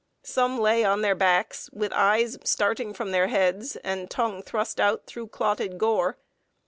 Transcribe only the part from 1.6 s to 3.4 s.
with eyes starting from their